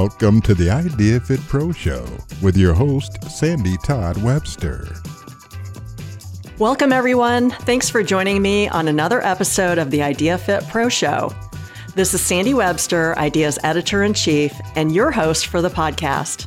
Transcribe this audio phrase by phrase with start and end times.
[0.00, 2.06] Welcome to the Idea Fit Pro Show
[2.40, 4.86] with your host, Sandy Todd Webster.
[6.56, 7.50] Welcome, everyone.
[7.50, 11.34] Thanks for joining me on another episode of the Idea Fit Pro Show.
[11.96, 16.46] This is Sandy Webster, Ideas Editor in Chief, and your host for the podcast.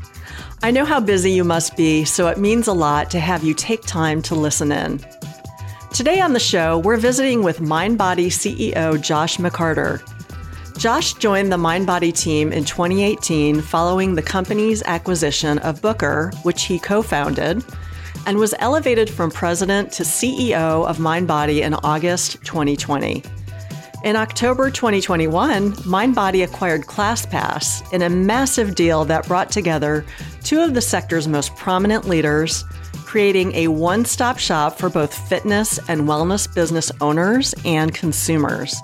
[0.64, 3.54] I know how busy you must be, so it means a lot to have you
[3.54, 5.02] take time to listen in.
[5.93, 10.02] Today on the show, we're visiting with MindBody CEO Josh McCarter.
[10.78, 16.79] Josh joined the MindBody team in 2018 following the company's acquisition of Booker, which he
[16.79, 17.64] co founded,
[18.25, 23.24] and was elevated from president to CEO of MindBody in August 2020.
[24.04, 30.04] In October 2021, MindBody acquired ClassPass in a massive deal that brought together
[30.43, 32.64] two of the sector's most prominent leaders,
[33.06, 38.76] creating a one stop shop for both fitness and wellness business owners and consumers.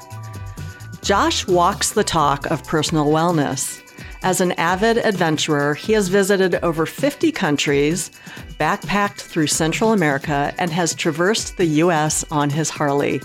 [1.08, 3.82] Josh walks the talk of personal wellness.
[4.24, 8.12] As an avid adventurer, he has visited over 50 countries,
[8.60, 12.26] backpacked through Central America, and has traversed the U.S.
[12.30, 13.22] on his Harley.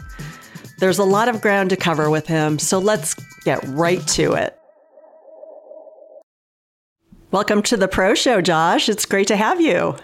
[0.79, 4.57] There's a lot of ground to cover with him, so let's get right to it.
[7.33, 8.89] Welcome to the Pro Show, Josh.
[8.89, 9.97] It's great to have you.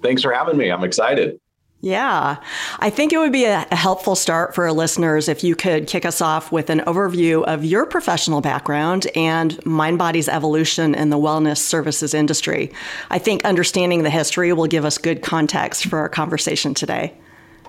[0.00, 0.70] Thanks for having me.
[0.70, 1.38] I'm excited.
[1.82, 2.36] Yeah,
[2.78, 6.04] I think it would be a, helpful start for our listeners if you could kick
[6.04, 11.56] us off with an overview of your professional background and MindBody's evolution in the wellness
[11.56, 12.70] services industry.
[13.08, 17.14] I think understanding the history will give us good context for our conversation today.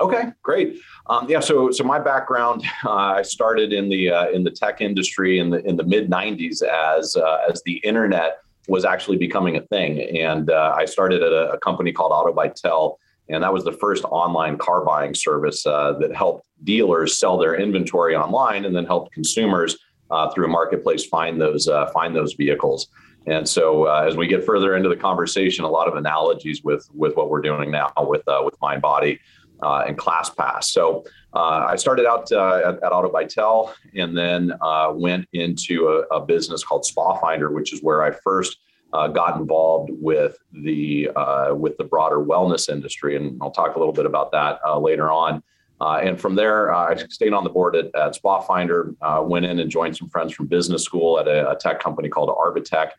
[0.02, 0.78] Okay, great.
[1.08, 4.82] Um, yeah, so so my background, uh, I started in the uh, in the tech
[4.82, 9.56] industry in the in the mid '90s as uh, as the internet was actually becoming
[9.56, 12.98] a thing, and uh, I started at a, a company called AutoBytel
[13.32, 17.56] and that was the first online car buying service uh, that helped dealers sell their
[17.56, 19.78] inventory online and then helped consumers
[20.12, 22.88] uh, through a marketplace find those uh, find those vehicles.
[23.28, 26.88] And so, uh, as we get further into the conversation, a lot of analogies with
[26.94, 29.20] with what we're doing now with uh, with MindBody
[29.64, 30.66] uh, and ClassPass.
[30.66, 34.52] So, I started out at, at AutoBytel and then
[34.96, 38.58] went into a, a business called Spa Finder, which is where I first
[38.94, 43.80] uh, got involved with the uh, with the broader wellness industry, and I'll talk a
[43.80, 45.44] little bit about that uh, later on.
[45.80, 49.24] Uh, and from there, uh, I stayed on the board at, at Spa Finder, uh,
[49.26, 52.30] went in and joined some friends from business school at a, a tech company called
[52.30, 52.92] Arbitech,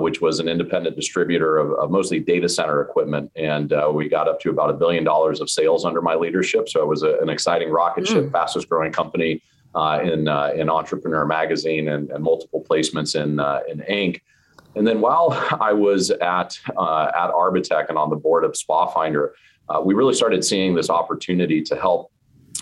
[0.00, 3.30] which was an independent distributor of, of mostly data center equipment.
[3.36, 6.68] And we got up to about a billion dollars of sales under my leadership.
[6.70, 8.32] So it was a, an exciting rocket ship, mm.
[8.32, 9.42] fastest growing company
[9.74, 13.32] in in Entrepreneur Magazine, and, and multiple placements in
[13.68, 14.22] in Inc.
[14.76, 15.28] And then while
[15.60, 19.34] I was at uh, at Arbitech and on the board of Spa Finder,
[19.68, 22.10] uh, we really started seeing this opportunity to help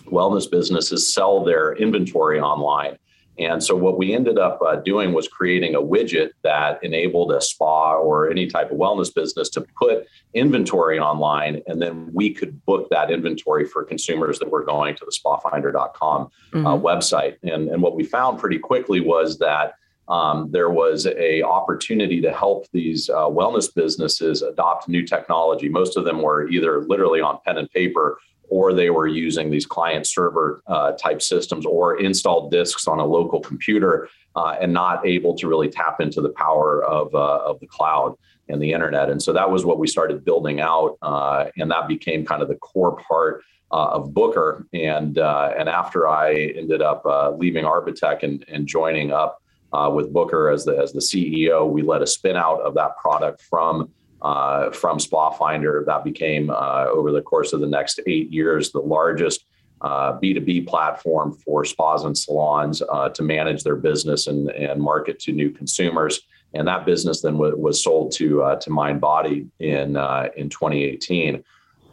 [0.06, 2.98] wellness businesses sell their inventory online.
[3.38, 7.40] And so what we ended up uh, doing was creating a widget that enabled a
[7.40, 12.64] spa or any type of wellness business to put inventory online, and then we could
[12.66, 16.66] book that inventory for consumers that were going to the spafinder.com uh, mm-hmm.
[16.66, 17.36] uh, website.
[17.42, 19.74] And, and what we found pretty quickly was that
[20.08, 25.68] um, there was a opportunity to help these uh, wellness businesses adopt new technology.
[25.68, 28.18] Most of them were either literally on pen and paper
[28.48, 33.04] or they were using these client server uh, type systems or installed disks on a
[33.04, 37.58] local computer uh, and not able to really tap into the power of, uh, of
[37.60, 38.14] the cloud
[38.50, 39.08] and the internet.
[39.08, 40.98] And so that was what we started building out.
[41.00, 44.66] Uh, and that became kind of the core part uh, of Booker.
[44.74, 47.04] And, and after I ended up
[47.38, 49.41] leaving Arbitech and, and joining up
[49.72, 51.68] uh, with Booker as the as the CEO.
[51.68, 53.90] We led a spin out of that product from
[54.22, 55.82] uh, from Spa Finder.
[55.86, 59.44] That became uh, over the course of the next eight years the largest
[59.82, 65.18] B2B uh, platform for spas and salons uh, to manage their business and, and market
[65.20, 66.20] to new consumers.
[66.54, 69.96] And that business then w- was sold to uh, to MindBody in
[70.36, 71.42] in 2018.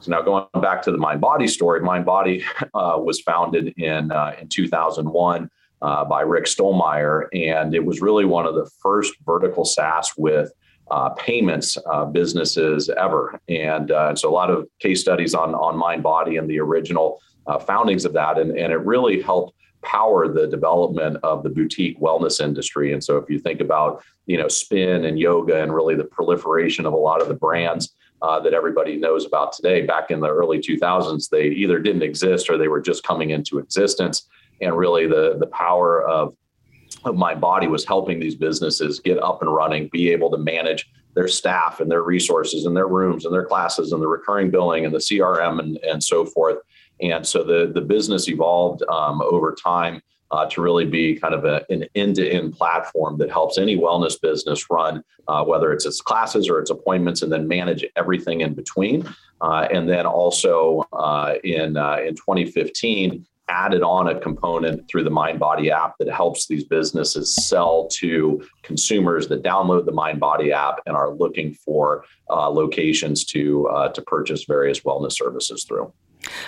[0.01, 5.49] So now going back to the MindBody story, MindBody was founded in in 2001
[5.81, 7.27] uh, by Rick Stollmeyer.
[7.33, 10.51] And it was really one of the first vertical SaaS with
[10.91, 13.39] uh, payments uh, businesses ever.
[13.47, 17.59] And uh, so a lot of case studies on, on MindBody and the original uh,
[17.59, 18.37] foundings of that.
[18.37, 22.91] And, and it really helped power the development of the boutique wellness industry.
[22.91, 26.85] And so if you think about, you know, spin and yoga and really the proliferation
[26.85, 30.27] of a lot of the brands uh, that everybody knows about today, back in the
[30.27, 34.27] early 2000s, they either didn't exist or they were just coming into existence
[34.61, 36.35] and really the the power of
[37.05, 41.27] of MindBody was helping these businesses get up and running, be able to manage their
[41.27, 44.93] staff and their resources and their rooms and their classes and the recurring billing and
[44.93, 46.57] the CRM and, and so forth.
[47.01, 50.01] And so the, the business evolved um, over time
[50.31, 54.69] uh, to really be kind of a, an end-to-end platform that helps any wellness business
[54.69, 59.07] run, uh, whether it's its classes or its appointments, and then manage everything in between.
[59.41, 65.09] Uh, and then also uh, in uh, in 2015, added on a component through the
[65.09, 70.95] MindBody app that helps these businesses sell to consumers that download the MindBody app and
[70.95, 75.91] are looking for uh, locations to to purchase various wellness services through.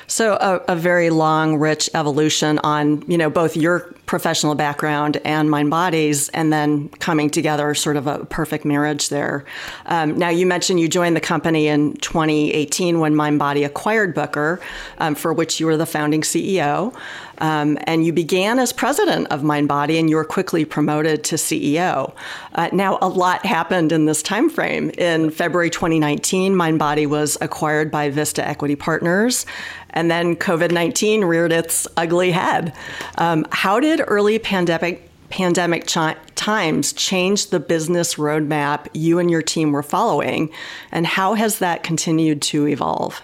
[0.07, 5.50] So a, a, very long, rich evolution on you know both your professional background and
[5.50, 9.45] MindBodies, and then coming together, sort of a perfect marriage there.
[9.86, 14.60] Um, now you mentioned you joined the company in 2018 when MindBody acquired Booker,
[14.98, 16.94] um, for which you were the founding CEO.
[17.42, 22.14] Um, and you began as president of MindBody, and you were quickly promoted to CEO.
[22.54, 24.92] Uh, now, a lot happened in this time frame.
[24.92, 29.46] In February 2019, MindBody was acquired by Vista Equity Partners,
[29.90, 32.74] and then COVID 19 reared its ugly head.
[33.18, 39.42] Um, how did early pandemic pandemic ch- times change the business roadmap you and your
[39.42, 40.52] team were following,
[40.92, 43.22] and how has that continued to evolve?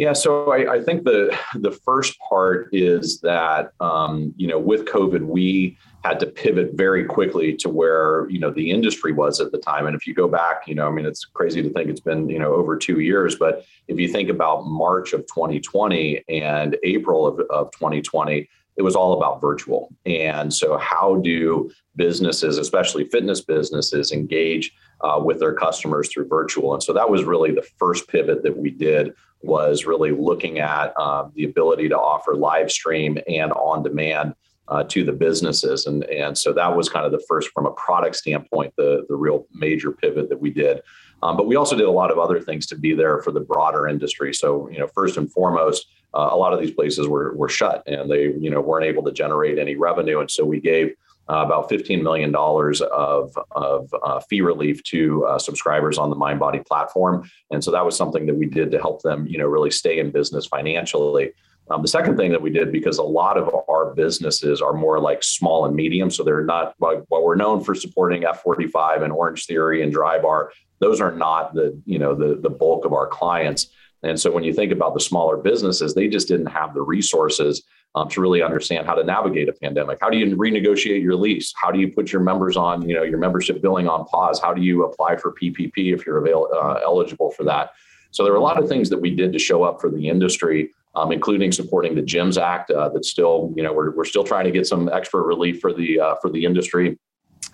[0.00, 4.86] Yeah, so I, I, think the the first part is that um, you know with
[4.86, 9.52] COVID we had to pivot very quickly to where you know the industry was at
[9.52, 9.86] the time.
[9.86, 12.30] And if you go back, you know, I mean, it's crazy to think it's been
[12.30, 17.26] you know over two years, but if you think about March of 2020 and April
[17.26, 19.94] of, of 2020, it was all about virtual.
[20.06, 26.74] And so, how do businesses, especially fitness businesses, engage uh, with their customers through virtual?
[26.74, 30.98] And so that was really the first pivot that we did was really looking at
[30.98, 34.34] um, the ability to offer live stream and on demand
[34.68, 35.86] uh, to the businesses.
[35.86, 39.16] And, and so that was kind of the first, from a product standpoint, the, the
[39.16, 40.82] real major pivot that we did.
[41.22, 43.40] Um, but we also did a lot of other things to be there for the
[43.40, 44.32] broader industry.
[44.32, 47.82] So, you know, first and foremost, uh, a lot of these places were, were shut
[47.86, 50.20] and they, you know, weren't able to generate any revenue.
[50.20, 50.94] And so we gave
[51.30, 56.66] uh, about $15 million of, of uh, fee relief to uh, subscribers on the MindBody
[56.66, 57.30] platform.
[57.52, 60.00] And so that was something that we did to help them, you know, really stay
[60.00, 61.32] in business financially.
[61.70, 64.98] Um, the second thing that we did, because a lot of our businesses are more
[64.98, 69.46] like small and medium, so they're not while we're known for supporting F45 and Orange
[69.46, 70.48] Theory and Drybar,
[70.80, 73.68] those are not the you know the the bulk of our clients.
[74.02, 77.62] And so when you think about the smaller businesses, they just didn't have the resources
[77.94, 79.98] um, to really understand how to navigate a pandemic.
[80.00, 81.52] How do you renegotiate your lease?
[81.56, 84.40] How do you put your members on, you know, your membership billing on pause?
[84.40, 87.72] How do you apply for PPP if you're avail- uh, eligible for that?
[88.12, 90.08] So there are a lot of things that we did to show up for the
[90.08, 92.70] industry, um, including supporting the GYMS Act.
[92.70, 95.72] Uh, that's still, you know, we're, we're still trying to get some extra relief for
[95.72, 96.98] the uh, for the industry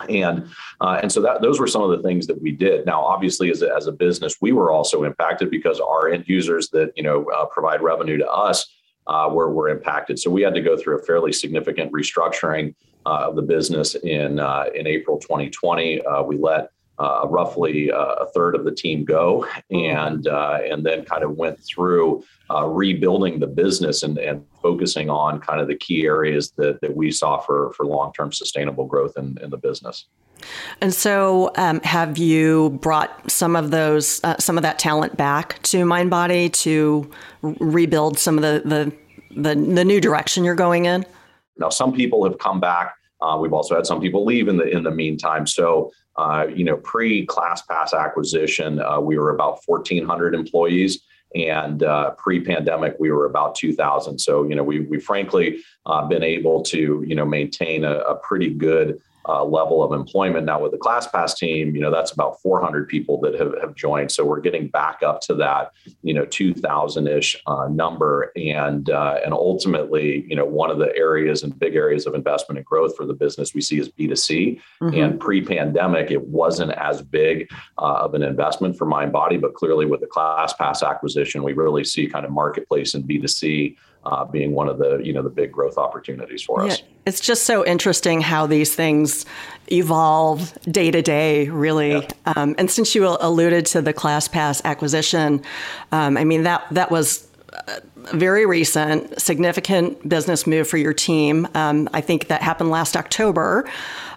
[0.09, 0.47] and
[0.81, 3.49] uh, and so that those were some of the things that we did now obviously
[3.49, 7.03] as a, as a business we were also impacted because our end users that you
[7.03, 8.65] know uh, provide revenue to us
[9.07, 10.19] uh, were, were impacted.
[10.19, 14.39] So we had to go through a fairly significant restructuring uh, of the business in,
[14.39, 16.01] uh, in April 2020.
[16.01, 21.05] Uh, we let uh, roughly uh, a third of the team go and, and then
[21.05, 22.23] kind of went through
[22.65, 27.11] rebuilding the business and, and focusing on kind of the key areas that, that we
[27.11, 30.05] saw for, for long-term sustainable growth in, in the business.
[30.81, 35.61] And so, um, have you brought some of those, uh, some of that talent back
[35.63, 37.09] to MindBody to
[37.41, 38.93] rebuild some of the, the
[39.37, 41.05] the the new direction you're going in?
[41.57, 42.95] Now, some people have come back.
[43.21, 45.47] Uh, we've also had some people leave in the in the meantime.
[45.47, 51.01] So, uh, you know, pre ClassPass acquisition, uh, we were about 1,400 employees,
[51.35, 54.17] and uh, pre-pandemic, we were about 2,000.
[54.17, 55.63] So, you know, we we frankly
[56.09, 60.45] been able to you know maintain a pretty good uh, level of employment.
[60.45, 64.11] Now with the ClassPass team, you know, that's about 400 people that have, have joined.
[64.11, 68.31] So we're getting back up to that, you know, 2000 ish uh, number.
[68.35, 72.57] And, uh, and ultimately, you know, one of the areas and big areas of investment
[72.57, 74.61] and growth for the business we see is B2C.
[74.81, 74.97] Mm-hmm.
[74.97, 79.85] And pre pandemic, it wasn't as big uh, of an investment for MindBody, but clearly
[79.85, 83.75] with the ClassPass acquisition, we really see kind of marketplace and B2C
[84.07, 86.79] uh, being one of the you know the big growth opportunities for us.
[86.79, 89.25] Yeah, it's just so interesting how these things
[89.71, 91.91] evolve day to day, really.
[91.91, 92.07] Yeah.
[92.25, 95.43] Um, and since you alluded to the ClassPass acquisition,
[95.91, 97.27] um, I mean that that was
[97.67, 97.81] a
[98.13, 101.47] very recent, significant business move for your team.
[101.53, 103.69] Um, I think that happened last October,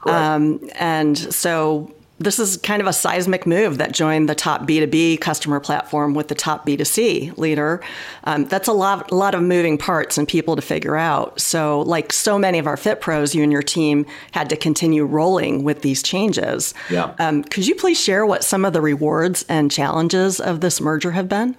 [0.06, 5.22] um, and so this is kind of a seismic move that joined the top B2B
[5.22, 7.82] customer platform with the top B2C leader.
[8.24, 11.40] Um, that's a lot, a lot of moving parts and people to figure out.
[11.40, 15.06] So, like so many of our Fit Pros, you and your team had to continue
[15.06, 16.74] rolling with these changes.
[16.90, 17.14] Yeah.
[17.18, 21.12] Um, could you please share what some of the rewards and challenges of this merger
[21.12, 21.56] have been?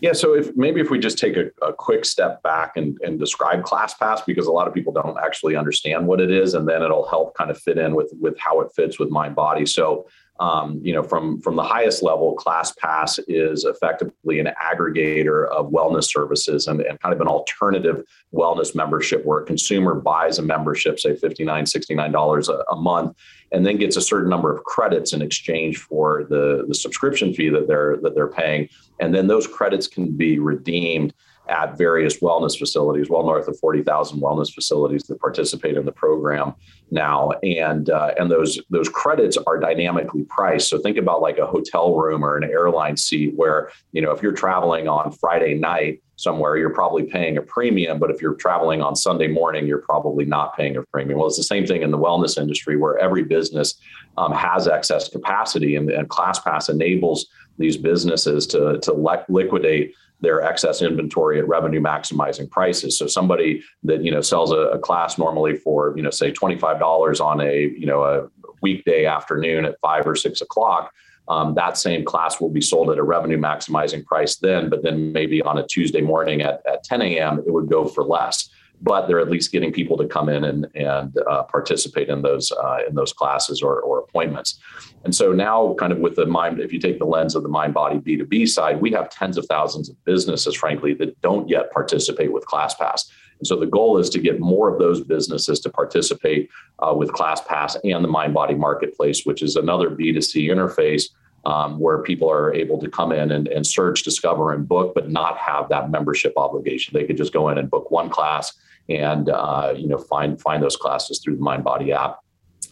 [0.00, 3.18] Yeah, so if maybe if we just take a, a quick step back and, and
[3.18, 6.82] describe ClassPass because a lot of people don't actually understand what it is, and then
[6.82, 9.64] it'll help kind of fit in with with how it fits with mind body.
[9.64, 10.06] So
[10.38, 16.04] um, you know, from from the highest level, ClassPass is effectively an aggregator of wellness
[16.04, 21.00] services and, and kind of an alternative wellness membership where a consumer buys a membership,
[21.00, 23.16] say $59, $69 a, a month,
[23.52, 27.48] and then gets a certain number of credits in exchange for the, the subscription fee
[27.48, 28.68] that they're that they're paying.
[29.00, 31.14] And then those credits can be redeemed
[31.48, 36.54] at various wellness facilities, well north of 40,000 wellness facilities that participate in the program
[36.90, 37.32] now.
[37.42, 40.68] And uh, and those those credits are dynamically priced.
[40.68, 44.22] So think about like a hotel room or an airline seat where, you know, if
[44.22, 47.98] you're traveling on Friday night somewhere, you're probably paying a premium.
[47.98, 51.18] But if you're traveling on Sunday morning, you're probably not paying a premium.
[51.18, 53.74] Well, it's the same thing in the wellness industry where every business
[54.16, 57.26] um, has excess capacity and, and ClassPass enables
[57.58, 58.92] these businesses to, to
[59.28, 62.98] liquidate their excess inventory at revenue maximizing prices.
[62.98, 66.58] So somebody that you know sells a, a class normally for you know say twenty
[66.58, 68.28] five dollars on a you know a
[68.62, 70.92] weekday afternoon at five or six o'clock.
[71.28, 75.12] Um, that same class will be sold at a revenue maximizing price then, but then
[75.12, 78.48] maybe on a Tuesday morning at, at 10 a.m., it would go for less
[78.82, 82.52] but they're at least getting people to come in and, and uh, participate in those
[82.52, 84.58] uh, in those classes or, or appointments.
[85.04, 87.48] And so now, kind of with the mind, if you take the lens of the
[87.48, 91.72] mind body B2B side, we have tens of thousands of businesses, frankly, that don't yet
[91.72, 93.10] participate with ClassPass.
[93.38, 97.10] And so the goal is to get more of those businesses to participate uh, with
[97.10, 101.10] ClassPass and the Mind Body Marketplace, which is another B2C interface
[101.44, 105.10] um, where people are able to come in and, and search, discover, and book, but
[105.10, 106.92] not have that membership obligation.
[106.94, 108.52] They could just go in and book one class
[108.88, 112.18] and uh, you know find find those classes through the Mind Body app.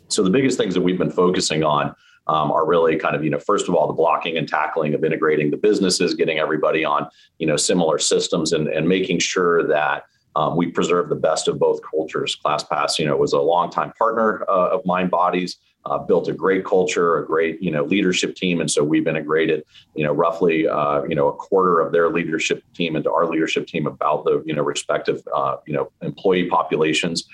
[0.09, 1.95] So the biggest things that we've been focusing on
[2.27, 5.05] um, are really kind of you know first of all the blocking and tackling of
[5.05, 10.05] integrating the businesses, getting everybody on you know similar systems, and and making sure that.
[10.37, 12.37] Um, we preserve the best of both cultures.
[12.45, 16.65] ClassPass, you know, was a longtime partner uh, of Mind Bodies uh, built a great
[16.65, 19.65] culture, a great you know leadership team, and so we've integrated
[19.95, 23.67] you know roughly uh, you know a quarter of their leadership team into our leadership
[23.67, 27.29] team about the you know respective uh, you know employee populations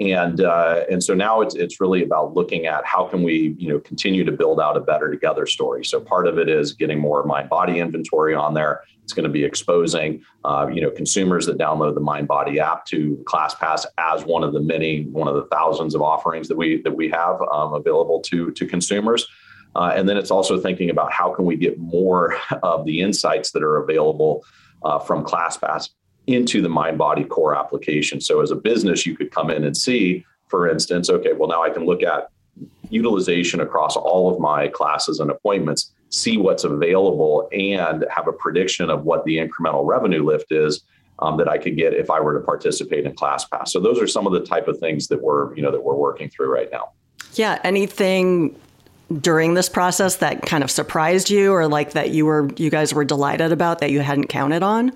[0.00, 3.68] and uh, and so now it's it's really about looking at how can we you
[3.68, 5.84] know continue to build out a better together story.
[5.84, 8.82] So part of it is getting more mind body inventory on there.
[9.04, 12.86] It's going to be exposing uh, you know consumers that download the Mind Body app
[12.86, 16.82] to ClassPass as one of the many one of the thousands of offerings that we
[16.82, 19.26] that we have um, available to to consumers.
[19.76, 23.52] Uh, and then it's also thinking about how can we get more of the insights
[23.52, 24.44] that are available
[24.84, 25.90] uh, from ClassPass
[26.26, 28.20] into the mind body core application.
[28.20, 31.62] So as a business, you could come in and see, for instance, okay, well, now
[31.62, 32.28] I can look at
[32.88, 38.90] utilization across all of my classes and appointments, see what's available, and have a prediction
[38.90, 40.82] of what the incremental revenue lift is.
[41.20, 43.68] Um, that I could get if I were to participate in ClassPass.
[43.68, 45.94] So those are some of the type of things that we're, you know, that we're
[45.94, 46.90] working through right now.
[47.34, 47.60] Yeah.
[47.62, 48.58] Anything
[49.20, 52.92] during this process that kind of surprised you, or like that you were, you guys
[52.92, 54.90] were delighted about that you hadn't counted on?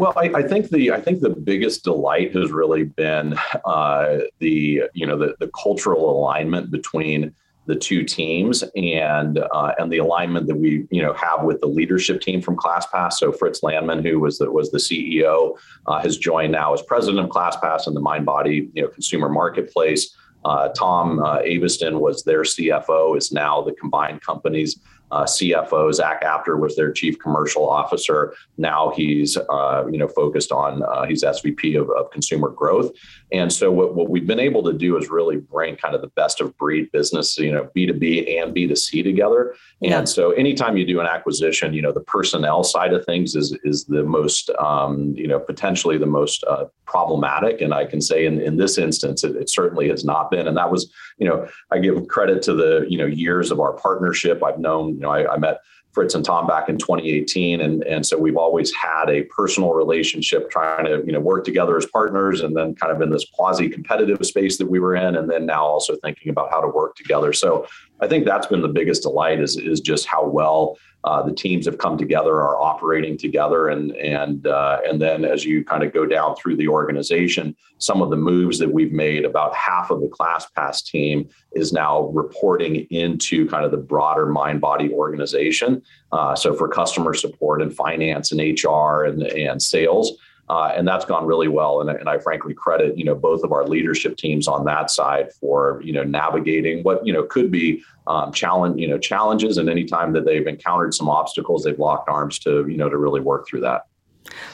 [0.00, 3.34] Well, I, I, think the I think the biggest delight has really been
[3.66, 7.34] uh, the you know the, the cultural alignment between
[7.66, 11.66] the two teams and uh, and the alignment that we you know have with the
[11.66, 13.12] leadership team from ClassPass.
[13.14, 17.26] So Fritz Lanman, who was the was the CEO, uh, has joined now as president
[17.26, 20.16] of ClassPass and the MindBody you know consumer marketplace.
[20.46, 24.80] Uh, Tom uh, was their CFO, is now the combined company's
[25.10, 25.92] uh, CFO.
[25.92, 28.34] Zach Apter was their chief commercial officer.
[28.58, 32.90] Now he's uh, you know focused on uh, he's SVP of, of, consumer growth.
[33.32, 36.08] And so what, what we've been able to do is really bring kind of the
[36.08, 39.54] best of breed business, you know, B2B and B2C together.
[39.82, 40.04] And yeah.
[40.04, 43.84] so anytime you do an acquisition, you know, the personnel side of things is is
[43.84, 47.60] the most um, you know potentially the most uh, problematic.
[47.60, 50.48] And I can say in, in this instance, it, it certainly has not been.
[50.48, 53.74] And that was, you know, I give credit to the, you know, years of our
[53.74, 54.42] partnership.
[54.42, 55.60] I've known you know, I, I met
[55.92, 57.60] Fritz and Tom back in 2018.
[57.60, 61.76] And, and so we've always had a personal relationship trying to, you know, work together
[61.76, 65.16] as partners and then kind of in this quasi competitive space that we were in.
[65.16, 67.32] And then now also thinking about how to work together.
[67.32, 67.66] So
[68.00, 71.66] I think that's been the biggest delight is, is just how well uh, the teams
[71.66, 75.92] have come together, are operating together, and and uh, and then as you kind of
[75.92, 80.00] go down through the organization, some of the moves that we've made, about half of
[80.00, 85.82] the ClassPass team is now reporting into kind of the broader mind body organization.
[86.12, 90.18] Uh, so for customer support and finance and HR and and sales.
[90.50, 91.80] Uh, and that's gone really well.
[91.80, 95.32] And, and I frankly credit you know both of our leadership teams on that side
[95.34, 99.58] for you know navigating what you know could be um, challenge you know challenges.
[99.58, 103.20] And anytime that they've encountered some obstacles, they've locked arms to you know to really
[103.20, 103.86] work through that.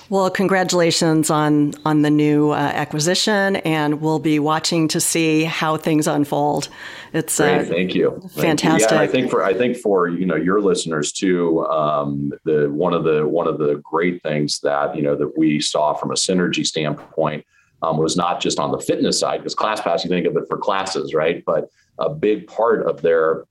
[0.08, 5.76] Well, congratulations on on the new uh, acquisition, and we'll be watching to see how
[5.76, 6.68] things unfold.
[7.12, 8.90] It's Great, uh, thank you, fantastic.
[8.90, 8.96] Thank you.
[8.96, 11.66] Yeah, I think for I think for you know your listeners too.
[11.66, 15.60] Um, the one of the one of the great things that you know that we
[15.60, 17.44] saw from a synergy standpoint
[17.82, 20.58] um, was not just on the fitness side because ClassPass you think of it for
[20.58, 21.44] classes, right?
[21.44, 21.68] But
[21.98, 23.44] a big part of their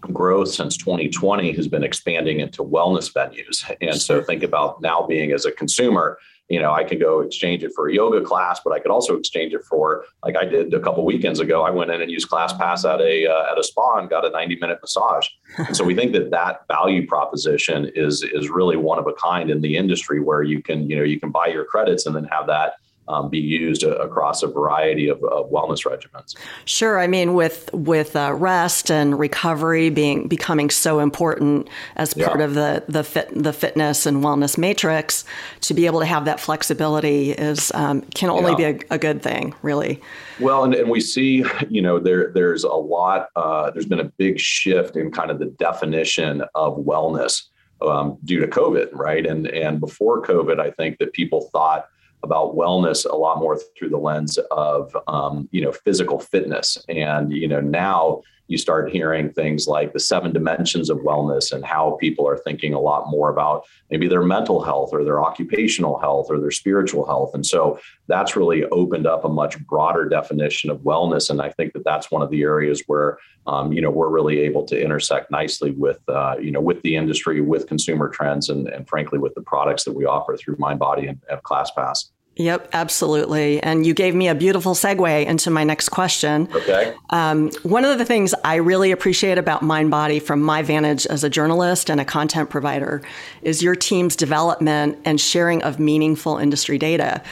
[0.00, 3.70] growth since 2020 has been expanding into wellness venues.
[3.80, 7.62] And so think about now being as a consumer, you know, I can go exchange
[7.62, 10.72] it for a yoga class, but I could also exchange it for, like I did
[10.72, 11.62] a couple weekends ago.
[11.62, 14.30] I went in and used ClassPass at a uh, at a spa and got a
[14.30, 15.26] 90 minute massage.
[15.58, 19.50] And so we think that that value proposition is is really one of a kind
[19.50, 22.24] in the industry, where you can you know you can buy your credits and then
[22.24, 22.74] have that
[23.08, 26.36] um, be used a, across a variety of, of, wellness regimens.
[26.66, 32.38] Sure, I mean with with uh, rest and recovery being becoming so important as part
[32.38, 32.44] yeah.
[32.44, 35.24] of the the fit the fitness and wellness matrix,
[35.62, 38.72] to be able to have that flexibility is um, can only yeah.
[38.72, 40.00] be a, a, good thing, really.
[40.40, 43.28] Well, and, and we see, you know, there there's a lot.
[43.34, 47.44] Uh, there's been a big shift in kind of the definition of wellness.
[47.80, 49.24] Um, due to COVID, right?
[49.24, 51.86] And and before COVID, I think that people thought
[52.22, 56.78] about wellness a lot more through the lens of um, you know physical fitness.
[56.88, 61.64] And you know now you start hearing things like the seven dimensions of wellness and
[61.64, 65.98] how people are thinking a lot more about maybe their mental health or their occupational
[65.98, 67.32] health or their spiritual health.
[67.34, 71.30] And so that's really opened up a much broader definition of wellness.
[71.30, 74.38] And i think that that's one of the areas where um, you know we're really
[74.40, 78.68] able to intersect nicely with uh, you know with the industry with consumer trends and,
[78.68, 83.60] and frankly with the products that we offer through mindbody and, and classpass Yep, absolutely.
[83.60, 86.48] And you gave me a beautiful segue into my next question.
[86.54, 86.94] Okay.
[87.10, 91.30] Um, one of the things I really appreciate about MindBody from my vantage as a
[91.30, 93.02] journalist and a content provider
[93.42, 97.22] is your team's development and sharing of meaningful industry data.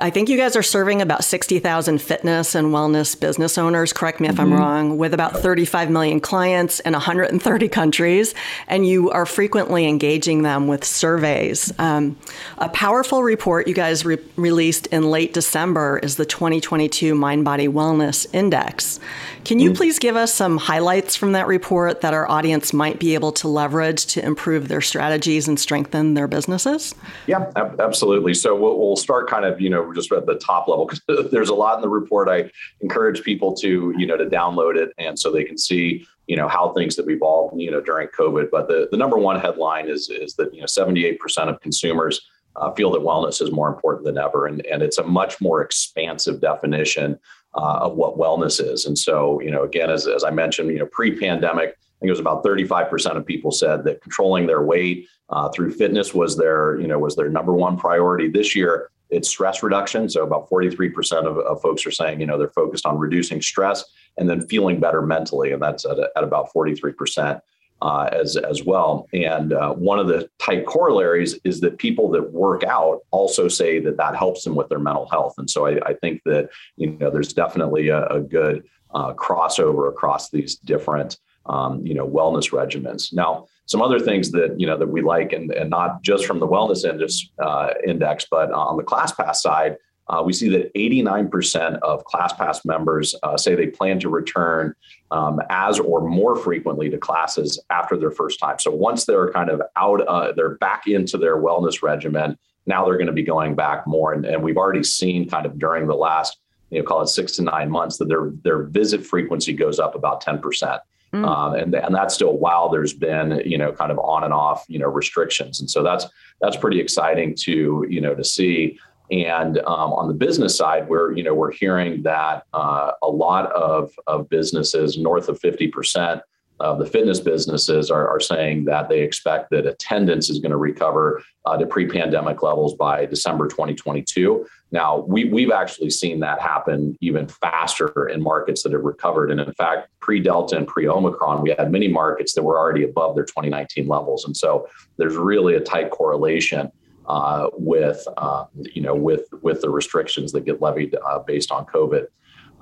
[0.00, 4.28] I think you guys are serving about 60,000 fitness and wellness business owners, correct me
[4.28, 4.52] if mm-hmm.
[4.52, 8.34] I'm wrong, with about 35 million clients in 130 countries,
[8.68, 11.72] and you are frequently engaging them with surveys.
[11.78, 12.16] Um,
[12.58, 17.68] a powerful report you guys re- released in late December is the 2022 Mind Body
[17.68, 19.00] Wellness Index.
[19.44, 19.76] Can you mm-hmm.
[19.76, 23.48] please give us some highlights from that report that our audience might be able to
[23.48, 26.94] leverage to improve their strategies and strengthen their businesses?
[27.26, 28.34] Yeah, absolutely.
[28.34, 31.30] So we'll, we'll start kind of, you know, know, just at the top level because
[31.30, 32.28] there's a lot in the report.
[32.28, 32.50] I
[32.80, 36.48] encourage people to, you know, to download it and so they can see, you know,
[36.48, 38.50] how things have evolved, you know, during COVID.
[38.50, 42.20] But the, the number one headline is is that you know 78% of consumers
[42.56, 45.62] uh, feel that wellness is more important than ever, and and it's a much more
[45.62, 47.18] expansive definition
[47.54, 48.86] uh, of what wellness is.
[48.86, 52.10] And so, you know, again, as as I mentioned, you know, pre-pandemic, I think it
[52.10, 56.80] was about 35% of people said that controlling their weight uh, through fitness was their,
[56.80, 58.28] you know, was their number one priority.
[58.28, 60.08] This year, it's stress reduction.
[60.08, 63.84] So about 43% of, of, folks are saying, you know, they're focused on reducing stress
[64.16, 65.52] and then feeling better mentally.
[65.52, 67.40] And that's at, at about 43%
[67.82, 69.08] uh, as, as well.
[69.12, 73.80] And uh, one of the tight corollaries is that people that work out also say
[73.80, 75.34] that that helps them with their mental health.
[75.36, 76.44] And so I, I think that,
[76.76, 78.62] you know, there's definitely a, a good
[78.94, 83.12] uh, crossover across these different, um, you know, wellness regimens.
[83.12, 86.40] Now, some other things that you know that we like, and, and not just from
[86.40, 89.76] the wellness index, uh, index but on the ClassPass side,
[90.08, 94.74] uh, we see that 89% of ClassPass members uh, say they plan to return
[95.10, 98.58] um, as or more frequently to classes after their first time.
[98.58, 102.36] So once they're kind of out, uh, they're back into their wellness regimen.
[102.66, 105.58] Now they're going to be going back more, and, and we've already seen kind of
[105.58, 106.38] during the last,
[106.70, 109.94] you know, call it six to nine months that their their visit frequency goes up
[109.94, 110.80] about 10%.
[111.12, 111.26] Mm.
[111.26, 114.64] Um, and and that's still while there's been you know kind of on and off
[114.68, 116.06] you know restrictions, and so that's
[116.40, 118.78] that's pretty exciting to you know to see.
[119.12, 123.52] And um, on the business side, we're you know we're hearing that uh, a lot
[123.52, 126.22] of of businesses north of fifty percent
[126.60, 130.56] of the fitness businesses are, are saying that they expect that attendance is going to
[130.56, 134.46] recover uh, to pre-pandemic levels by December 2022.
[134.70, 139.32] Now, we, we've actually seen that happen even faster in markets that have recovered.
[139.32, 143.24] And in fact, pre-Delta and pre-Omicron, we had many markets that were already above their
[143.24, 144.24] 2019 levels.
[144.24, 146.70] And so there's really a tight correlation
[147.06, 151.66] uh, with, uh, you know, with, with the restrictions that get levied uh, based on
[151.66, 152.06] COVID.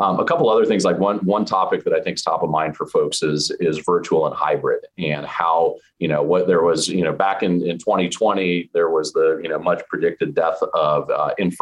[0.01, 2.49] Um, a couple other things, like one one topic that I think is top of
[2.49, 6.89] mind for folks is is virtual and hybrid, and how you know what there was
[6.89, 11.11] you know back in in 2020 there was the you know much predicted death of
[11.11, 11.53] uh, in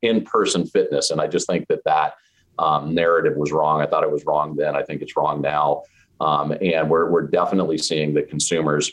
[0.00, 2.14] in person fitness, and I just think that that
[2.58, 3.82] um, narrative was wrong.
[3.82, 4.74] I thought it was wrong then.
[4.74, 5.82] I think it's wrong now,
[6.18, 8.90] um, and we're we're definitely seeing that consumers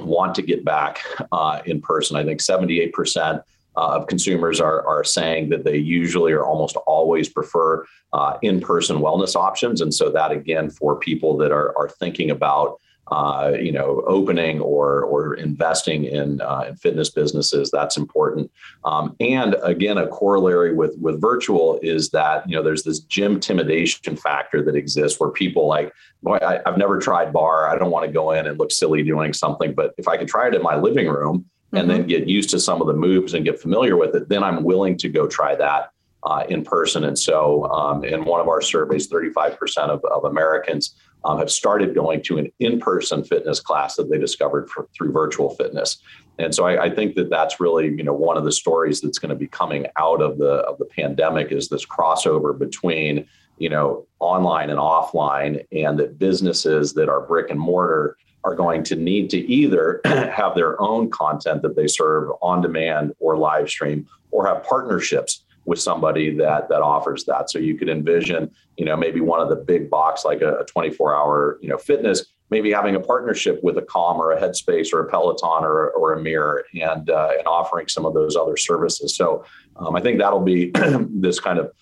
[0.00, 1.00] want to get back
[1.32, 2.16] uh, in person.
[2.16, 3.42] I think 78%
[3.76, 8.98] uh, of consumers are, are saying that they usually or almost always prefer uh, in-person
[8.98, 9.80] wellness options.
[9.80, 14.60] And so that again, for people that are, are thinking about uh, you know, opening
[14.60, 17.70] or or investing in uh, in fitness businesses.
[17.70, 18.50] That's important.
[18.84, 23.34] Um, and again, a corollary with with virtual is that you know there's this gym
[23.34, 25.92] intimidation factor that exists where people like,
[26.22, 27.70] boy, I, I've never tried barre.
[27.70, 30.26] I don't want to go in and look silly doing something, but if I can
[30.26, 31.88] try it in my living room and mm-hmm.
[31.88, 34.64] then get used to some of the moves and get familiar with it, then I'm
[34.64, 35.90] willing to go try that.
[36.22, 37.04] Uh, in person.
[37.04, 41.94] And so, um, in one of our surveys, 35% of, of Americans um, have started
[41.94, 45.98] going to an in-person fitness class that they discovered for, through virtual fitness.
[46.38, 49.18] And so I, I, think that that's really, you know, one of the stories that's
[49.18, 53.26] going to be coming out of the of the pandemic is this crossover between,
[53.58, 58.84] you know, online and offline, and that businesses that are brick and mortar are going
[58.84, 63.68] to need to either have their own content that they serve on demand or live
[63.68, 67.50] stream, or have partnerships with somebody that that offers that.
[67.50, 71.14] So you could envision, you know, maybe one of the big box like a, 24
[71.14, 75.00] hour, you know, fitness, maybe having a partnership with a Calm or a Headspace or
[75.00, 79.16] a Peloton or, or a Mirror and uh, and offering some of those other services.
[79.16, 79.44] So
[79.76, 80.70] um, I think that'll be
[81.10, 81.72] this kind of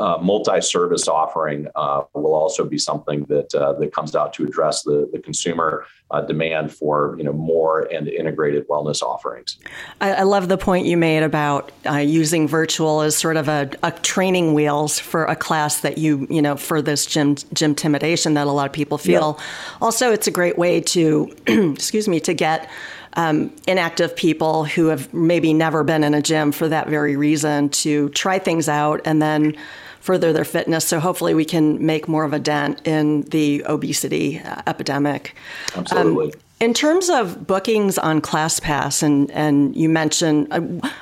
[0.00, 4.82] uh, multi-service offering uh, will also be something that uh, that comes out to address
[4.82, 9.58] the, the consumer uh, demand for you know more and integrated wellness offerings.
[10.00, 13.70] I, I love the point you made about uh, using virtual as sort of a,
[13.82, 18.34] a, training wheels for a class that you you know for this gym gym intimidation
[18.34, 19.36] that a lot of people feel.
[19.36, 19.44] Yeah.
[19.82, 22.70] Also, it's a great way to excuse me to get
[23.14, 27.68] um, inactive people who have maybe never been in a gym for that very reason
[27.70, 29.56] to try things out and then
[30.00, 30.84] further their fitness.
[30.84, 35.34] So hopefully we can make more of a dent in the obesity uh, epidemic.
[35.74, 36.32] Absolutely.
[36.32, 40.60] Um, in terms of bookings on ClassPass, and, and you mentioned uh,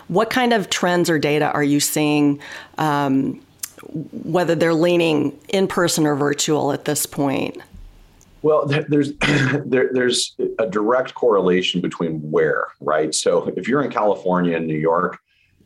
[0.09, 2.41] what kind of trends or data are you seeing,
[2.79, 3.41] um,
[4.25, 7.61] whether they're leaning in person or virtual at this point?
[8.43, 9.13] Well, there's
[9.65, 13.15] there, there's a direct correlation between where, right?
[13.15, 15.19] So if you're in California and New York,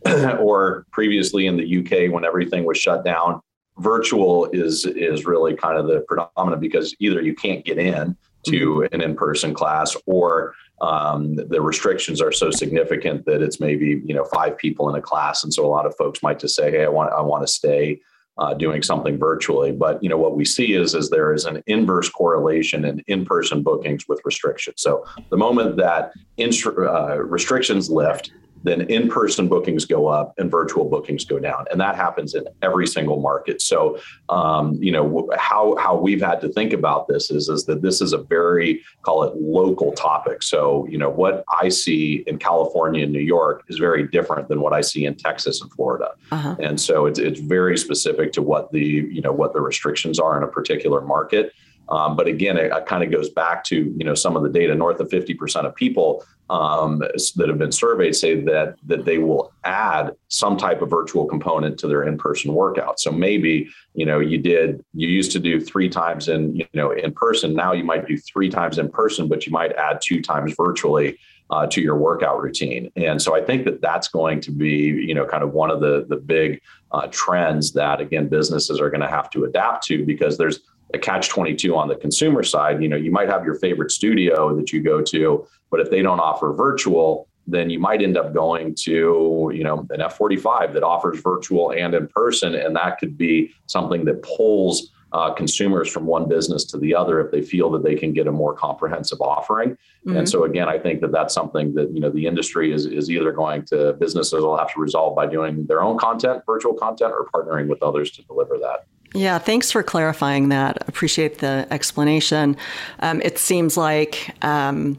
[0.38, 3.40] or previously in the UK when everything was shut down,
[3.78, 8.52] virtual is is really kind of the predominant because either you can't get in to
[8.52, 8.94] mm-hmm.
[8.94, 14.24] an in-person class or um, the restrictions are so significant that it's maybe you know
[14.24, 16.84] five people in a class and so a lot of folks might just say hey
[16.84, 17.98] i want i want to stay
[18.38, 19.72] uh, doing something virtually.
[19.72, 23.62] But you know what we see is is there is an inverse correlation in in-person
[23.62, 24.82] bookings with restrictions.
[24.82, 28.30] So the moment that uh, restrictions lift,
[28.66, 31.64] then in-person bookings go up and virtual bookings go down.
[31.70, 33.60] And that happens in every single market.
[33.62, 33.98] So
[34.28, 38.00] um, you know how how we've had to think about this is is that this
[38.00, 40.42] is a very call it local topic.
[40.42, 44.60] So you know what i see in california and new york is very different than
[44.60, 46.10] what i see in texas and florida.
[46.30, 46.56] Uh-huh.
[46.58, 50.36] and so it's, it's very specific to what the you know what the restrictions are
[50.36, 51.52] in a particular market
[51.88, 54.48] um, but again, it, it kind of goes back to you know some of the
[54.48, 54.74] data.
[54.74, 59.52] North of 50% of people um, that have been surveyed say that that they will
[59.64, 63.00] add some type of virtual component to their in-person workout.
[63.00, 66.90] So maybe you know you did you used to do three times in you know
[66.90, 67.54] in person.
[67.54, 71.18] Now you might do three times in person, but you might add two times virtually.
[71.48, 72.90] Uh, to your workout routine.
[72.96, 75.78] And so I think that that's going to be, you know, kind of one of
[75.80, 80.04] the the big uh, trends that again businesses are going to have to adapt to
[80.04, 80.58] because there's
[80.94, 84.54] a catch 22 on the consumer side you know you might have your favorite studio
[84.56, 88.34] that you go to but if they don't offer virtual then you might end up
[88.34, 93.16] going to you know an f45 that offers virtual and in person and that could
[93.16, 97.70] be something that pulls uh, consumers from one business to the other if they feel
[97.70, 100.16] that they can get a more comprehensive offering mm-hmm.
[100.16, 103.08] and so again i think that that's something that you know the industry is, is
[103.10, 107.12] either going to businesses will have to resolve by doing their own content virtual content
[107.12, 110.78] or partnering with others to deliver that yeah, thanks for clarifying that.
[110.88, 112.56] Appreciate the explanation.
[113.00, 114.98] Um, it seems like, um,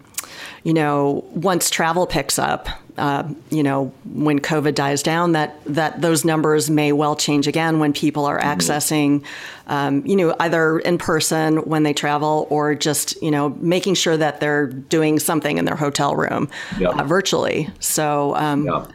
[0.64, 2.68] you know, once travel picks up,
[2.98, 7.80] uh, you know, when COVID dies down, that that those numbers may well change again
[7.80, 8.60] when people are mm-hmm.
[8.60, 9.24] accessing,
[9.68, 14.18] um, you know, either in person when they travel or just you know making sure
[14.18, 16.96] that they're doing something in their hotel room yep.
[16.96, 17.70] uh, virtually.
[17.80, 18.36] So.
[18.36, 18.92] Um, yep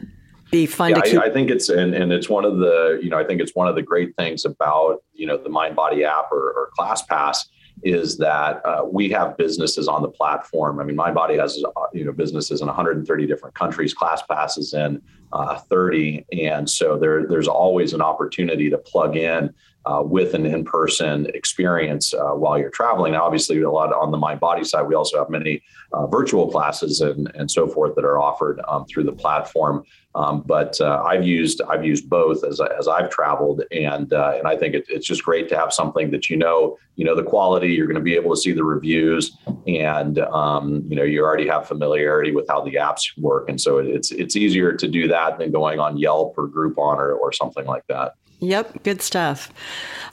[0.52, 1.18] be fun yeah, to keep.
[1.18, 3.54] I, I, think it's and, and it's one of the you know I think it's
[3.54, 7.46] one of the great things about you know the MindBody app or, or ClassPass
[7.82, 10.78] is that uh, we have businesses on the platform.
[10.78, 13.94] I mean, MindBody has uh, you know businesses in 130 different countries.
[13.94, 15.00] ClassPass is in
[15.32, 19.52] uh, 30, and so there there's always an opportunity to plug in
[19.86, 23.14] uh, with an in-person experience uh, while you're traveling.
[23.14, 27.00] Obviously, a lot on the mind body side, we also have many uh, virtual classes
[27.00, 29.84] and, and so forth that are offered um, through the platform.
[30.14, 34.46] Um, but uh, I've used I've used both as, as I've traveled, and uh, and
[34.46, 37.22] I think it, it's just great to have something that you know you know the
[37.22, 37.68] quality.
[37.68, 41.48] You're going to be able to see the reviews, and um, you know you already
[41.48, 45.38] have familiarity with how the apps work, and so it's it's easier to do that
[45.38, 48.12] than going on Yelp or Groupon or, or something like that.
[48.42, 49.52] Yep, good stuff.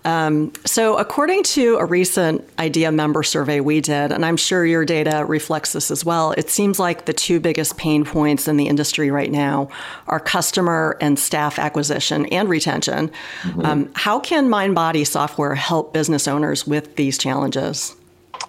[0.06, 4.86] Um, so, according to a recent IDEA member survey we did, and I'm sure your
[4.86, 8.68] data reflects this as well, it seems like the two biggest pain points in the
[8.68, 9.68] industry right now
[10.06, 13.10] are customer and staff acquisition and retention.
[13.42, 13.65] Mm-hmm.
[13.65, 17.96] Um, how can MindBody software help business owners with these challenges?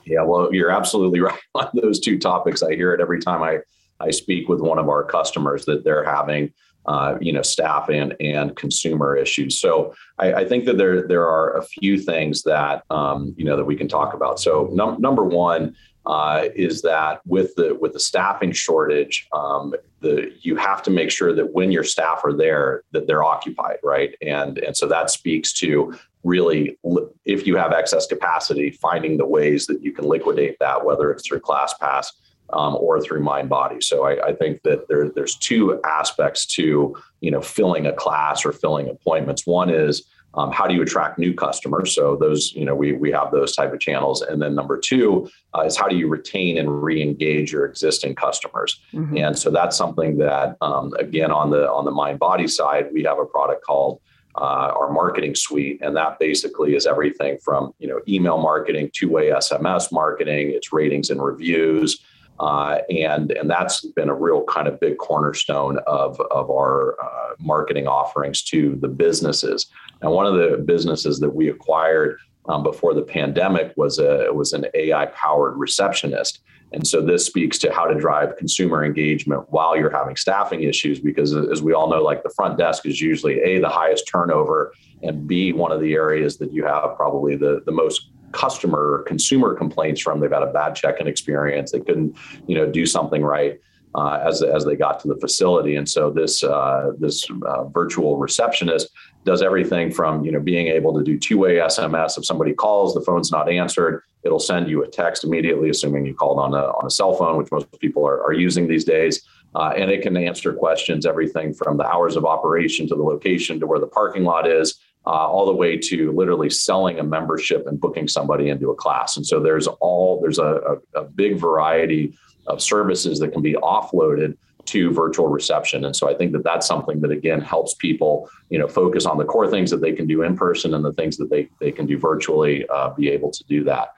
[0.04, 2.62] Yeah, well, you're absolutely right on those two topics.
[2.62, 3.60] I hear it every time I,
[3.98, 6.52] I speak with one of our customers that they're having
[6.86, 9.60] uh, you know staff and and consumer issues.
[9.60, 13.56] So I, I, think that there there are a few things that um, you know
[13.56, 14.40] that we can talk about.
[14.40, 20.32] So num- number one uh, is that with the with the staffing shortage, um, the
[20.40, 24.14] you have to make sure that when your staff are there that they're occupied, right?
[24.22, 26.78] And and so that speaks to really
[27.24, 31.26] if you have excess capacity, finding the ways that you can liquidate that, whether it's
[31.26, 32.06] through ClassPass
[32.52, 33.80] um, or through mind body.
[33.80, 38.44] So I, I, think that there, there's two aspects to you know filling a class
[38.44, 39.46] or filling appointments.
[39.46, 41.94] One is um, how do you attract new customers?
[41.94, 45.28] So those you know we we have those type of channels, and then number two
[45.56, 48.80] uh, is how do you retain and re-engage your existing customers?
[48.92, 49.16] Mm-hmm.
[49.16, 53.02] And so that's something that um, again on the on the mind body side we
[53.04, 54.00] have a product called
[54.36, 59.30] uh, our marketing suite, and that basically is everything from you know email marketing, two-way
[59.30, 62.00] SMS marketing, it's ratings and reviews,
[62.40, 67.34] uh, and and that's been a real kind of big cornerstone of of our uh,
[67.38, 69.66] marketing offerings to the businesses.
[70.00, 74.54] And one of the businesses that we acquired um, before the pandemic was a was
[74.54, 76.40] an AI powered receptionist.
[76.72, 81.00] And so this speaks to how to drive consumer engagement while you're having staffing issues,
[81.00, 84.72] because as we all know, like the front desk is usually a the highest turnover,
[85.02, 89.54] and b one of the areas that you have probably the the most customer consumer
[89.54, 90.20] complaints from.
[90.20, 91.72] They've had a bad check-in experience.
[91.72, 92.16] They couldn't,
[92.46, 93.58] you know, do something right.
[93.92, 95.74] Uh, as, as they got to the facility.
[95.74, 98.88] And so this uh, this uh, virtual receptionist
[99.24, 102.16] does everything from you know being able to do two-way SMS.
[102.16, 106.14] If somebody calls, the phone's not answered, it'll send you a text immediately, assuming you
[106.14, 109.26] called on a on a cell phone, which most people are, are using these days.
[109.56, 113.58] Uh, and it can answer questions, everything from the hours of operation to the location
[113.58, 114.78] to where the parking lot is
[115.10, 119.16] uh, all the way to literally selling a membership and booking somebody into a class.
[119.16, 123.54] And so there's all there's a, a, a big variety of services that can be
[123.54, 125.84] offloaded to virtual reception.
[125.84, 129.18] And so I think that that's something that again helps people, you know, focus on
[129.18, 131.72] the core things that they can do in person and the things that they they
[131.72, 133.94] can do virtually, uh, be able to do that.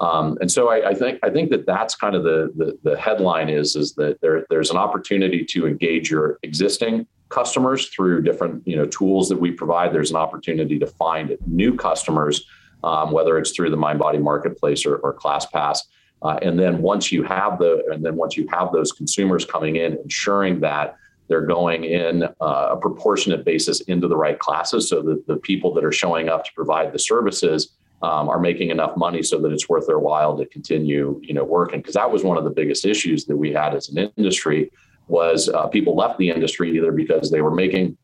[0.00, 2.98] Um, and so I, I, think I think that that's kind of the, the, the
[2.98, 8.62] headline is is that there there's an opportunity to engage your existing customers through different
[8.66, 9.92] you know tools that we provide.
[9.92, 12.46] There's an opportunity to find new customers,
[12.84, 15.78] um, whether it's through the MindBody Marketplace or, or ClassPass.
[16.22, 19.76] Uh, and then once you have the and then once you have those consumers coming
[19.76, 20.96] in, ensuring that
[21.28, 25.74] they're going in uh, a proportionate basis into the right classes, so that the people
[25.74, 29.50] that are showing up to provide the services um, are making enough money so that
[29.50, 31.80] it's worth their while to continue, you know, working.
[31.80, 34.70] Because that was one of the biggest issues that we had as an industry
[35.08, 37.96] was uh, people left the industry either because they were making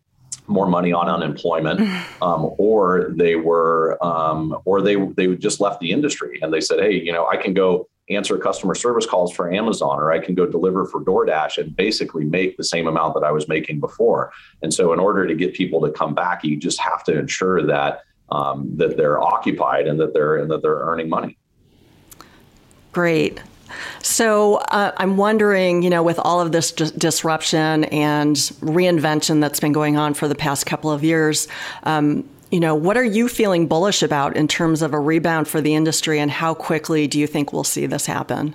[0.47, 1.81] more money on unemployment,
[2.23, 6.61] um, or they were, um, or they they would just left the industry and they
[6.61, 10.19] said, hey, you know, I can go answer customer service calls for Amazon, or I
[10.19, 13.79] can go deliver for DoorDash and basically make the same amount that I was making
[13.81, 14.33] before.
[14.63, 17.65] And so, in order to get people to come back, you just have to ensure
[17.67, 21.39] that um, that they're occupied and that they're and that they're earning money.
[22.93, 23.41] Great.
[24.03, 29.73] So uh, I'm wondering, you know, with all of this disruption and reinvention that's been
[29.73, 31.49] going on for the past couple of years,
[31.85, 35.61] um, you know, what are you feeling bullish about in terms of a rebound for
[35.61, 38.55] the industry, and how quickly do you think we'll see this happen?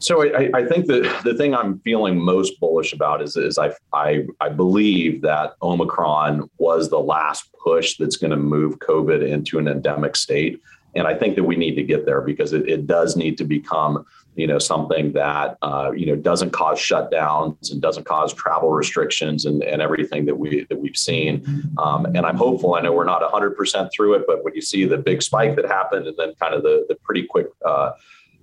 [0.00, 3.72] So I, I think that the thing I'm feeling most bullish about is, is I,
[3.94, 9.58] I, I believe that Omicron was the last push that's going to move COVID into
[9.58, 10.60] an endemic state.
[10.96, 13.44] And I think that we need to get there because it, it does need to
[13.44, 18.70] become, you know, something that, uh, you know, doesn't cause shutdowns and doesn't cause travel
[18.70, 21.44] restrictions and, and everything that we that we've seen.
[21.78, 22.74] Um, and I'm hopeful.
[22.74, 25.66] I know we're not 100% through it, but when you see the big spike that
[25.66, 27.92] happened and then kind of the the pretty quick uh,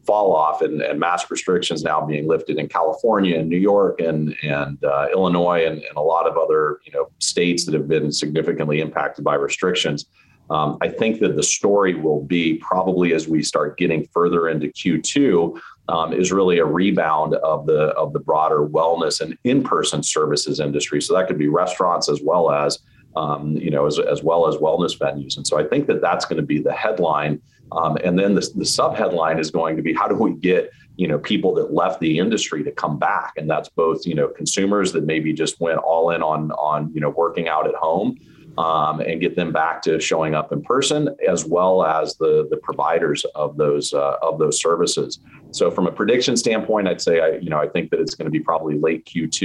[0.06, 4.36] fall off and, and mask restrictions now being lifted in California and New York and
[4.44, 8.12] and uh, Illinois and, and a lot of other you know states that have been
[8.12, 10.06] significantly impacted by restrictions.
[10.52, 14.68] Um, I think that the story will be probably as we start getting further into
[14.68, 20.60] Q2 um, is really a rebound of the of the broader wellness and in-person services
[20.60, 21.02] industry.
[21.02, 22.80] So that could be restaurants as well as
[23.16, 25.38] um, you know as, as well as wellness venues.
[25.38, 27.42] And so I think that that's going to be the headline.
[27.72, 30.70] Um, and then the, the sub headline is going to be how do we get
[30.98, 34.28] you know people that left the industry to come back and that's both you know
[34.28, 38.18] consumers that maybe just went all in on on you know working out at home
[38.58, 42.58] um, and get them back to showing up in person, as well as the the
[42.58, 45.20] providers of those uh, of those services.
[45.52, 48.26] So, from a prediction standpoint, I'd say I you know I think that it's going
[48.26, 49.40] to be probably late Q2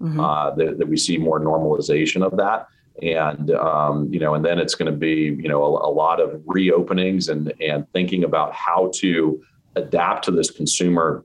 [0.00, 0.20] mm-hmm.
[0.20, 2.68] uh, that, that we see more normalization of that
[3.00, 6.20] and um, you know and then it's going to be you know a, a, lot
[6.20, 9.42] of reopenings and and thinking about how to
[9.76, 11.24] adapt to this consumer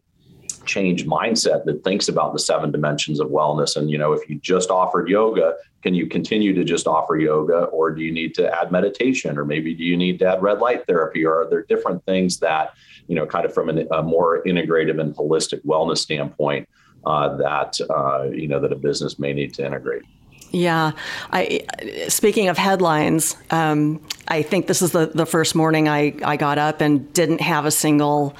[0.67, 3.75] change mindset that thinks about the seven dimensions of wellness.
[3.75, 7.63] And you know if you just offered yoga can you continue to just offer yoga?
[7.65, 9.38] Or do you need to add meditation?
[9.38, 11.25] Or maybe do you need to add red light therapy?
[11.25, 12.73] Or are there different things that
[13.08, 16.67] you know kind of from an, a more integrative and holistic wellness standpoint
[17.06, 20.03] uh, that uh, you know that a business may need to integrate?
[20.51, 20.91] Yeah,
[21.32, 21.65] I.
[22.08, 26.58] Speaking of headlines, um, I think this is the, the first morning I, I got
[26.58, 28.36] up and didn't have a single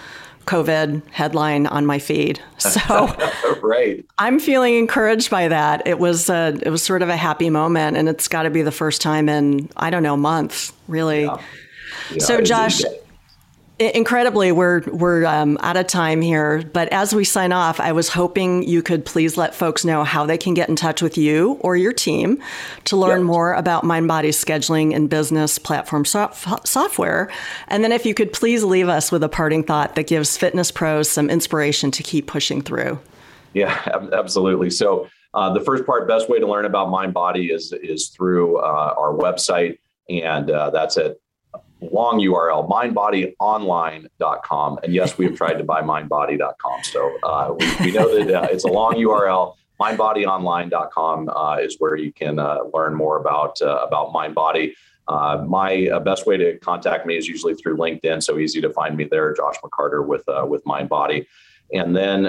[0.48, 2.42] COVID headline on my feed.
[2.58, 3.16] So
[3.62, 4.06] right.
[4.18, 5.86] I'm feeling encouraged by that.
[5.88, 8.62] It was a, it was sort of a happy moment and it's got to be
[8.62, 11.24] the first time in I don't know months, really.
[11.24, 11.42] Yeah.
[12.12, 12.82] Yeah, so Josh,
[13.80, 16.64] Incredibly, we're we're um, out of time here.
[16.74, 20.26] But as we sign off, I was hoping you could please let folks know how
[20.26, 22.42] they can get in touch with you or your team
[22.86, 23.28] to learn yep.
[23.28, 26.32] more about MindBody scheduling and business platform so-
[26.64, 27.30] software.
[27.68, 30.72] And then, if you could please leave us with a parting thought that gives fitness
[30.72, 33.00] pros some inspiration to keep pushing through.
[33.54, 33.80] Yeah,
[34.12, 34.72] absolutely.
[34.72, 38.96] So uh, the first part, best way to learn about MindBody is is through uh,
[38.98, 39.78] our website,
[40.10, 41.18] and uh, that's at
[41.82, 44.80] long URL, mindbodyonline.com.
[44.84, 46.84] And yes, we have tried to buy mindbody.com.
[46.84, 49.56] So uh, we, we, know that uh, it's a long URL.
[49.80, 54.74] Mindbodyonline.com uh, is where you can uh, learn more about uh, about MindBody.
[55.08, 58.24] Uh, my best way to contact me is usually through LinkedIn.
[58.24, 61.28] So easy to find me there, Josh McCarter with with MindBody.
[61.74, 62.24] And then,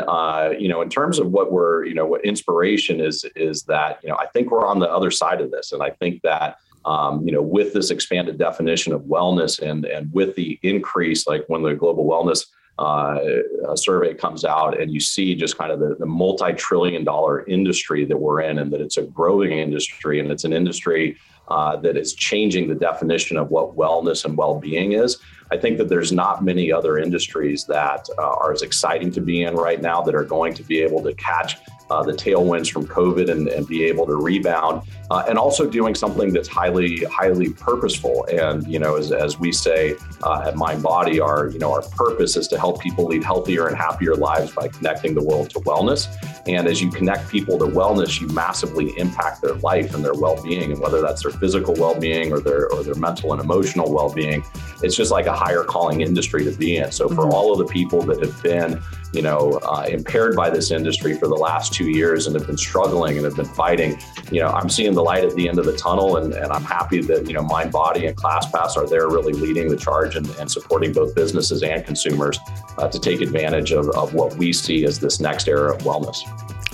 [0.61, 4.11] you know, in terms of what we're, you know, what inspiration is, is that, you
[4.11, 5.72] know, I think we're on the other side of this.
[5.72, 6.58] And I think that,
[6.88, 11.44] um, you know, with this expanded definition of wellness and and with the increase, like
[11.48, 12.46] when the global wellness
[12.79, 18.05] uh, survey comes out and you see just kind of the, the multi-trillion dollar industry
[18.05, 21.16] that we're in and that it's a growing industry and it's an industry
[21.48, 25.18] uh, that is changing the definition of what wellness and well-being is
[25.51, 29.42] I think that there's not many other industries that uh, are as exciting to be
[29.42, 31.57] in right now that are going to be able to catch
[31.90, 35.94] uh, the tailwinds from COVID and, and, be able to rebound, uh, and also doing
[35.94, 38.27] something that's highly, highly purposeful.
[38.31, 42.37] And you know, as, as we say uh, at MindBody, our you know our purpose
[42.37, 46.09] is to help people lead healthier and happier lives by connecting the world to wellness.
[46.46, 50.72] And as you connect people to wellness, you massively impact their life and their well-being,
[50.72, 54.44] and whether that's their physical well-being or their or their mental and emotional well-being,
[54.83, 56.92] it's just like a higher calling industry to be in.
[56.92, 57.33] So for mm-hmm.
[57.33, 61.29] all of the people that have been, you know, uh, impaired by this industry for
[61.29, 63.99] the last two years and have been struggling and have been fighting,
[64.31, 66.64] you know, I'm seeing the light at the end of the tunnel, and, and I'm
[66.64, 70.51] happy that you know MindBody and ClassPass are there, really leading the charge and, and
[70.51, 72.38] supporting both businesses and consumers
[72.77, 76.18] uh, to take advantage of, of what we see as this next era of wellness.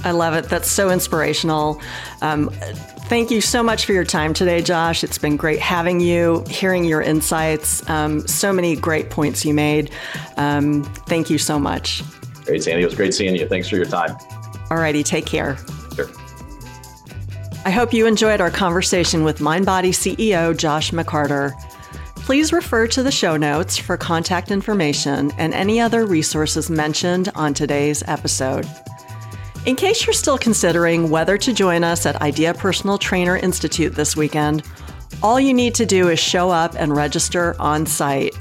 [0.05, 0.51] I love it.
[0.51, 1.81] That's so inspirational.
[2.21, 2.51] Um,
[3.09, 5.03] thank you so much for your time today, Josh.
[5.03, 7.89] It's been great having you, hearing your insights.
[7.89, 9.91] Um, so many great points you made.
[10.37, 12.03] Um, thank you so much.
[12.45, 12.83] Great, Sandy.
[12.83, 13.49] It was great seeing you.
[13.49, 14.17] Thanks for your time.
[14.71, 15.03] All righty.
[15.03, 15.57] take care.
[15.95, 16.09] Sure.
[17.65, 21.53] I hope you enjoyed our conversation with MindBody CEO Josh McCarter.
[22.17, 27.55] Please refer to the show notes for contact information and any other resources mentioned on
[27.55, 28.67] today's episode.
[29.67, 34.15] In case you're still considering whether to join us at Idea Personal Trainer Institute this
[34.15, 34.63] weekend,
[35.23, 38.35] all you need to do is show up and register on site.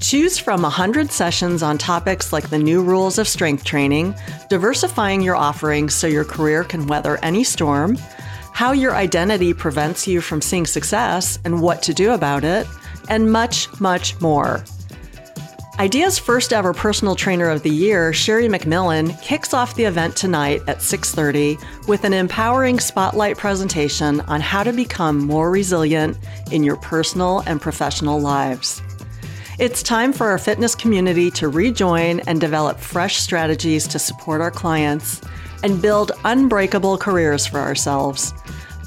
[0.00, 4.14] Choose from 100 sessions on topics like the new rules of strength training,
[4.48, 7.96] diversifying your offerings so your career can weather any storm,
[8.52, 12.66] how your identity prevents you from seeing success and what to do about it,
[13.10, 14.64] and much, much more.
[15.78, 20.62] Idea's first ever personal trainer of the year, Sherri McMillan, kicks off the event tonight
[20.66, 26.16] at 6:30 with an empowering spotlight presentation on how to become more resilient
[26.50, 28.82] in your personal and professional lives.
[29.60, 34.50] It's time for our fitness community to rejoin and develop fresh strategies to support our
[34.50, 35.20] clients
[35.62, 38.32] and build unbreakable careers for ourselves.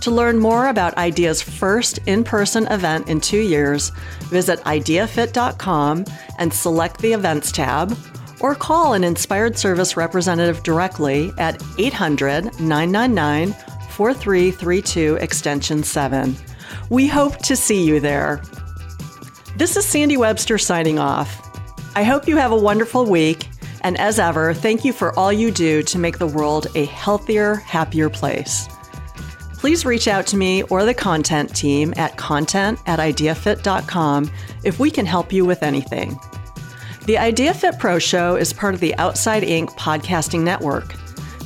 [0.02, 3.92] To learn more about IDEA's first in person event in two years,
[4.32, 6.06] visit ideafit.com
[6.40, 7.96] and select the Events tab,
[8.40, 13.54] or call an Inspired Service representative directly at 800 999
[13.92, 16.36] 4332 Extension 7.
[16.90, 18.42] We hope to see you there.
[19.56, 21.50] This is Sandy Webster signing off.
[21.96, 23.48] I hope you have a wonderful week,
[23.82, 27.56] and as ever, thank you for all you do to make the world a healthier,
[27.56, 28.68] happier place
[29.64, 34.30] please reach out to me or the content team at content at ideafit.com
[34.66, 36.20] if we can help you with anything.
[37.06, 39.70] The IdeaFit Pro Show is part of the Outside Inc.
[39.78, 40.94] podcasting network.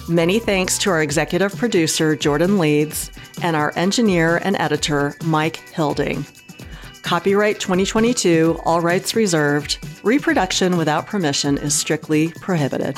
[0.09, 3.11] Many thanks to our executive producer, Jordan Leeds,
[3.43, 6.25] and our engineer and editor, Mike Hilding.
[7.07, 9.77] Copyright 2022, all rights reserved.
[10.03, 12.97] Reproduction without permission is strictly prohibited.